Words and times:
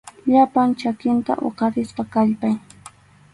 Llapan 0.29 0.69
chakinta 0.79 1.33
huqarispa 1.41 2.03
kallpay. 2.13 2.55